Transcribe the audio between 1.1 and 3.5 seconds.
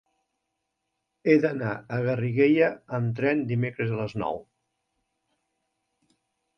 He d'anar a Garriguella amb tren